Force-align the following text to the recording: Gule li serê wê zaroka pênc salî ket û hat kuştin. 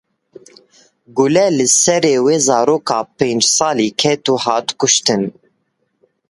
Gule 1.15 1.43
li 1.57 1.67
serê 1.81 2.15
wê 2.25 2.35
zaroka 2.47 2.99
pênc 3.17 3.41
salî 3.55 3.89
ket 4.01 4.23
û 4.33 4.33
hat 4.45 4.67
kuştin. 4.79 5.23